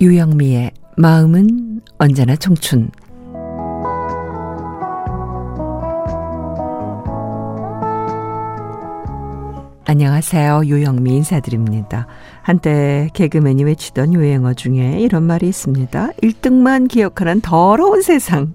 [0.00, 2.88] 유영미의 마음은 언제나 청춘.
[9.84, 10.62] 안녕하세요.
[10.66, 12.06] 유영미 인사드립니다.
[12.42, 16.10] 한때 개그맨이 외치던 유행어 중에 이런 말이 있습니다.
[16.22, 18.52] 1등만 기억하는 더러운 세상.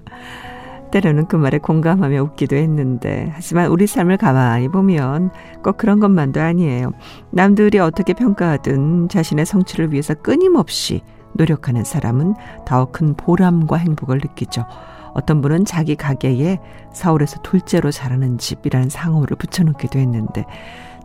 [0.91, 6.93] 때로는 그 말에 공감하며 웃기도 했는데, 하지만 우리 삶을 가만히 보면 꼭 그런 것만도 아니에요.
[7.31, 11.01] 남들이 어떻게 평가하든 자신의 성취를 위해서 끊임없이
[11.33, 14.65] 노력하는 사람은 더 큰 보람과 행복을 느끼죠.
[15.13, 16.59] 어떤 분은 자기 가게에
[16.91, 20.45] 서울에서 둘째로 자라는 집이라는 상호를 붙여놓기도 했는데,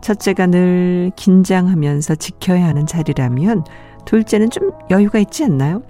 [0.01, 3.65] 첫째가 늘 긴장하면서 지켜야 하는 자리라면
[4.05, 5.83] 둘째는 좀 여유가 있지 않나요?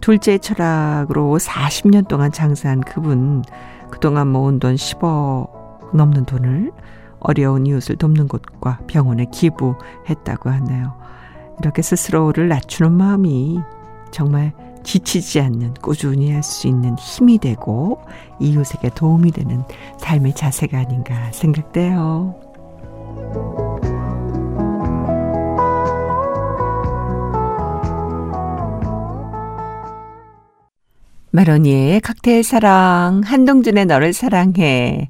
[0.00, 3.42] 둘째의 철학으로 40년 동안 장사한 그분,
[3.90, 6.72] 그동안 모은 돈 10억 넘는 돈을
[7.20, 10.94] 어려운 이웃을 돕는 곳과 병원에 기부했다고 하네요.
[11.60, 13.60] 이렇게 스스로를 낮추는 마음이
[14.10, 18.00] 정말 지치지 않는 꾸준히 할 수 있는 힘이 되고
[18.38, 19.64] 이웃에게 도움이 되는
[19.98, 22.34] 삶의 자세가 아닌가 생각돼요.
[31.32, 35.08] 마로니의 칵테일 사랑, 한동준의 너를 사랑해.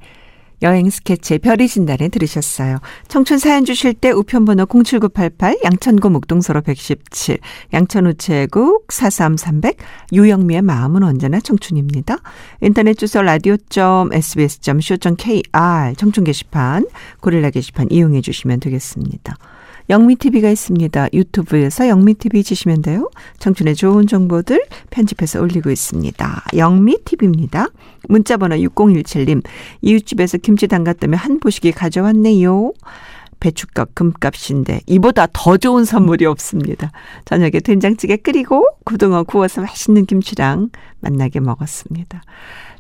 [0.63, 2.79] 여행 스케치 별이 진단에 들으셨어요.
[3.09, 7.39] 청춘 사연 주실 때 우편번호 07988 양천구 목동서로 117
[7.73, 9.77] 양천 우체국 43300
[10.13, 12.19] 유영미의 마음은 언제나 청춘입니다.
[12.61, 16.87] 인터넷 주소 radio.sbs.co.kr 청춘 게시판
[17.21, 19.37] 고릴라 게시판 이용해 주시면 되겠습니다.
[19.89, 21.09] 영미TV가 있습니다.
[21.13, 23.11] 유튜브에서 영미TV 치시면 돼요.
[23.39, 26.45] 청춘의 좋은 정보들 편집해서 올리고 있습니다.
[26.57, 27.69] 영미TV입니다.
[28.09, 29.43] 문자번호 6017님,
[29.83, 32.73] 이웃집에서 김치 담갔다며 한 보시기 가져왔네요.
[33.39, 36.91] 배춧값 금값인데 이보다 더 좋은 선물이 없습니다.
[37.25, 42.23] 저녁에 된장찌개 끓이고 고등어 구워서 맛있는 김치랑 만나게 먹었습니다.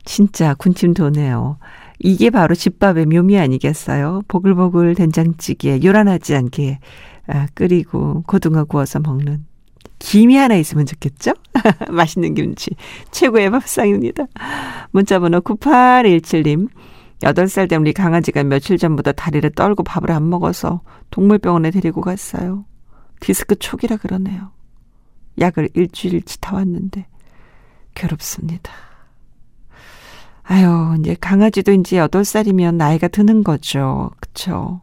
[0.04, 1.58] 진짜 군침 도네요.
[1.98, 4.22] 이게 바로 집밥의 묘미 아니겠어요?
[4.28, 6.78] 보글보글 된장찌개 요란하지 않게
[7.28, 9.44] 아, 끓이고 고등어 구워서 먹는
[9.98, 11.32] 김이 하나 있으면 좋겠죠?
[11.90, 12.70] 맛있는 김치.
[13.10, 14.26] 최고의 밥상입니다.
[14.90, 16.68] 문자번호 9817님.
[17.22, 22.66] 8살 된 우리 강아지가 며칠 전부터 다리를 떨고 밥을 안 먹어서 동물병원에 데리고 갔어요.
[23.20, 24.52] 디스크 초기라 그러네요.
[25.40, 27.06] 약을 일주일치 타왔는데
[27.94, 28.70] 괴롭습니다.
[30.48, 34.10] 아유, 이제 강아지도 이제 8살이면 나이가 드는 거죠.
[34.20, 34.80] 그쵸?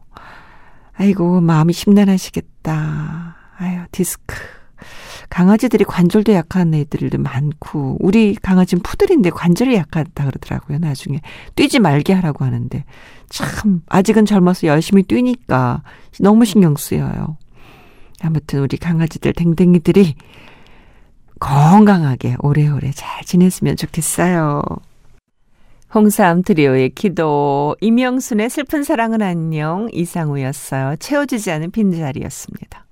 [0.92, 3.36] 아이고, 마음이 심란하시겠다.
[3.56, 4.36] 아유, 디스크.
[5.30, 11.20] 강아지들이 관절도 약한 애들도 많고, 우리 강아지는 푸들인데 관절이 약하다 그러더라고요, 나중에.
[11.56, 12.84] 뛰지 말게 하라고 하는데.
[13.30, 15.82] 참, 아직은 젊어서 열심히 뛰니까
[16.20, 17.38] 너무 신경 쓰여요.
[18.20, 20.14] 아무튼 우리 강아지들, 댕댕이들이
[21.40, 24.62] 건강하게 오래오래 잘 지냈으면 좋겠어요.
[25.94, 30.96] 홍삼 트리오의 기도, 이명순의 슬픈 사랑은 안녕, 이상우였어요.
[30.96, 32.84] 채워지지 않은 빈자리였습니다.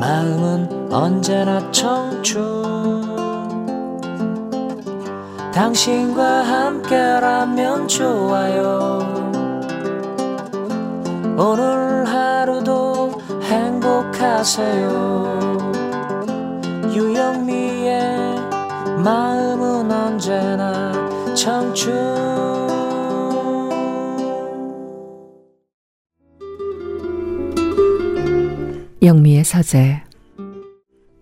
[0.00, 3.04] 마음은 언제나 청춘.
[5.52, 9.00] 당신과 함께라면 좋아요.
[11.36, 14.96] 오늘 하루도 행복하세요.
[16.94, 18.25] 유영미의
[19.06, 20.92] 마음은 언제나
[21.36, 21.94] 청춘
[29.00, 30.02] 영미의 서재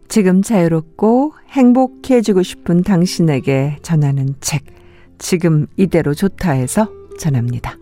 [0.08, 4.64] 지금 자유롭고 행복해지고 싶은 당신에게 전하는 책
[5.18, 7.76] 지금 이대로 좋다해서 전합니다.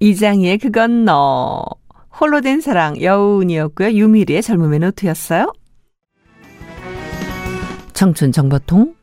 [0.00, 1.64] 이장희의 그건 너
[2.20, 3.92] 홀로 된 사랑 여운이었고요.
[3.92, 5.54] 유미리의 젊음의 노트였어요.
[8.00, 8.94] 청춘 정보통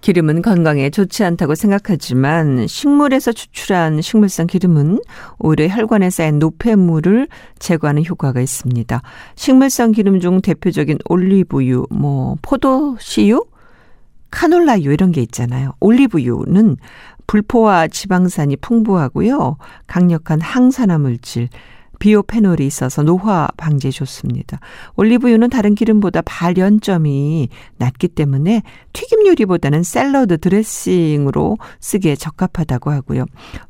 [0.00, 5.00] 기름은 건강에 좋지 않다고 생각하지만 식물에서 추출한 식물성 기름은
[5.38, 7.28] 오히려 혈관에 쌓인 노폐물을
[7.58, 9.02] 제거하는 효과가 있습니다.
[9.34, 13.44] 식물성 기름 중 대표적인 올리브유, 뭐 포도씨유,
[14.30, 15.74] 카놀라유 이런 게 있잖아요.
[15.80, 16.78] 올리브유는
[17.26, 19.58] 불포화 지방산이 풍부하고요.
[19.86, 21.50] 강력한 항산화 물질,
[21.98, 24.60] 비오페놀이 있어서 노화 방지에 좋습니다.
[24.96, 28.62] 올리브유는 다른 기름보다 발연점이 낮기 때문에
[28.92, 33.24] 튀김 요리보다는 샐러드 드레싱으로 쓰기에 적합하다고 하고요.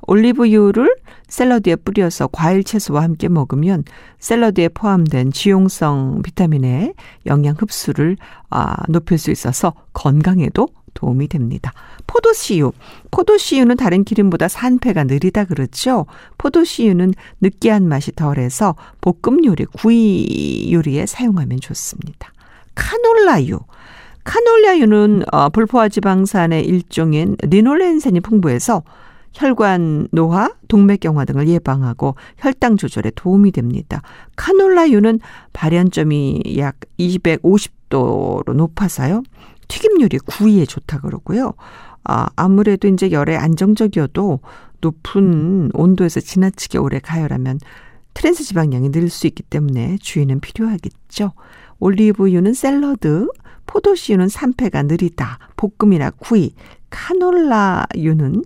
[0.07, 0.95] 올리브유를
[1.29, 3.85] 샐러드에 뿌려서 과일 채소와 함께 먹으면
[4.19, 6.95] 샐러드에 포함된 지용성 비타민의
[7.27, 8.17] 영양 흡수를
[8.51, 11.73] 아, 높일 수 있어서 건강에도 도움이 됩니다.
[12.07, 12.73] 포도씨유.
[13.13, 16.07] 포도씨유는 다른 기름보다 산패가 느리다 그렇죠?
[16.39, 22.33] 포도씨유는 느끼한 맛이 덜해서 볶음 요리, 구이 요리에 사용하면 좋습니다.
[22.75, 23.61] 카놀라유.
[24.25, 28.83] 카놀라유는 어, 불포화 지방산의 일종인 리놀렌산이 풍부해서
[29.33, 34.03] 혈관 노화, 동맥경화 등을 예방하고 혈당 조절에 도움이 됩니다.
[34.37, 35.21] 카놀라유는
[35.53, 39.23] 발연점이 약 250도로 높아서요.
[39.69, 41.55] 튀김 요리 구이에 좋다 그러고요.
[42.05, 44.41] 아, 아무래도 이제 열에 안정적이어도
[44.81, 47.59] 높은 온도에서 지나치게 오래 가열하면
[48.15, 51.33] 트랜스 지방량이 늘 수 있기 때문에 주의는 필요하겠죠.
[51.81, 53.29] 올리브유는 샐러드,
[53.67, 56.55] 포도씨유는 산패가 느리다, 볶음이나 구이,
[56.91, 58.43] 카놀라유는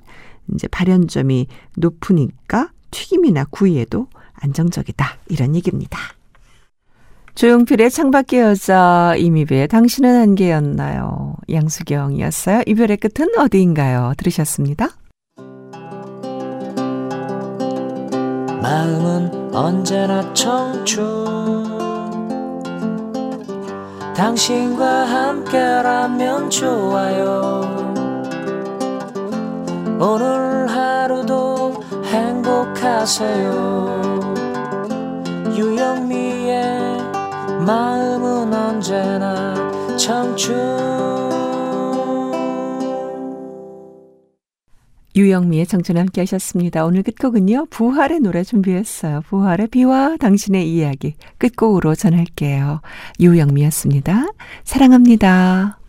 [0.54, 1.46] 이제 발연점이
[1.76, 5.06] 높으니까 튀김이나 구이에도 안정적이다.
[5.28, 5.98] 이런 얘기입니다.
[7.34, 11.36] 조용필의 창밖의 여자 이미배의 당신은 한계였나요?
[11.50, 12.62] 양수경이었어요.
[12.66, 14.12] 이별의 끝은 어디인가요?
[14.18, 14.88] 들으셨습니다.
[18.62, 21.02] 마음은 언제나 청춘
[24.14, 28.01] 당신과 함께라면 좋아요
[30.04, 33.52] 오늘 하루도 행복하세요
[35.56, 36.99] 유영미의
[37.64, 39.54] 마음은 언제나
[39.96, 40.56] 청춘
[45.14, 46.84] 유영미의 청춘 함께 하셨습니다.
[46.87, 47.66] 오늘 끝곡은요.
[47.70, 49.20] 부활의 노래 준비했어요.
[49.28, 52.81] 부활의 비와 당신의 이야기 끝곡으로 전할게요.
[53.20, 54.32] 유영미였습니다.
[54.64, 55.81] 사랑합니다.